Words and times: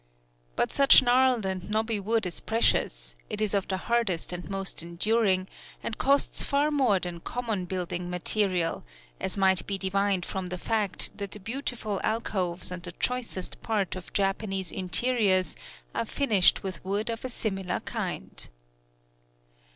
But 0.55 0.73
such 0.73 1.03
gnarled 1.03 1.45
and 1.45 1.69
knobby 1.69 1.99
wood 1.99 2.25
is 2.25 2.39
precious: 2.39 3.15
it 3.29 3.39
is 3.39 3.53
of 3.53 3.67
the 3.67 3.77
hardest 3.77 4.33
and 4.33 4.49
most 4.49 4.81
enduring, 4.81 5.47
and 5.83 5.95
costs 5.99 6.41
far 6.41 6.71
more 6.71 6.99
than 6.99 7.19
common 7.19 7.65
building 7.65 8.09
material, 8.09 8.83
as 9.19 9.37
might 9.37 9.67
be 9.67 9.77
divined 9.77 10.25
from 10.25 10.47
the 10.47 10.57
fact 10.57 11.15
that 11.15 11.33
the 11.33 11.39
beautiful 11.39 12.01
alcoves 12.03 12.71
and 12.71 12.81
the 12.81 12.93
choicest 12.93 13.61
parts 13.61 13.95
of 13.95 14.11
Japanese 14.11 14.71
interiors 14.71 15.55
are 15.93 16.05
finished 16.05 16.63
with 16.63 16.83
wood 16.83 17.11
of 17.11 17.23
a 17.23 17.29
similar 17.29 17.79
kind. 17.81 18.47